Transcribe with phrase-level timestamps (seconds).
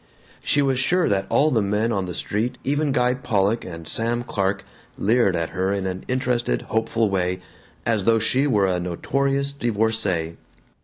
[0.43, 4.23] She was sure that all the men on the street, even Guy Pollock and Sam
[4.23, 4.65] Clark,
[4.97, 7.39] leered at her in an interested hopeful way,
[7.85, 10.37] as though she were a notorious divorcee.